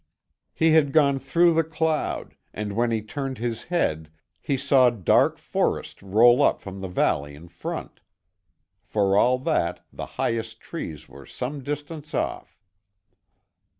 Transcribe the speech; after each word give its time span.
He 0.55 0.71
had 0.71 0.93
gone 0.93 1.19
through 1.19 1.53
the 1.53 1.63
cloud 1.63 2.35
and 2.55 2.73
when 2.75 2.89
he 2.89 3.03
turned 3.03 3.37
his 3.37 3.65
head 3.65 4.11
he 4.41 4.57
saw 4.57 4.89
dark 4.89 5.37
forest 5.37 6.01
roll 6.01 6.41
up 6.41 6.59
from 6.59 6.81
the 6.81 6.87
valley 6.87 7.35
in 7.35 7.47
front. 7.47 7.99
For 8.81 9.15
all 9.15 9.37
that, 9.37 9.85
the 9.93 10.07
highest 10.17 10.59
trees 10.59 11.07
were 11.07 11.27
some 11.27 11.61
distance 11.61 12.15
off. 12.15 12.59